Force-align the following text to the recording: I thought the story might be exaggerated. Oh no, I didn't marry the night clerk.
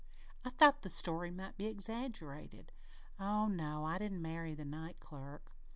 I 0.43 0.49
thought 0.49 0.81
the 0.81 0.89
story 0.89 1.29
might 1.29 1.57
be 1.57 1.67
exaggerated. 1.67 2.71
Oh 3.19 3.45
no, 3.47 3.85
I 3.85 3.99
didn't 3.99 4.23
marry 4.23 4.55
the 4.55 4.65
night 4.65 4.99
clerk. 4.99 5.51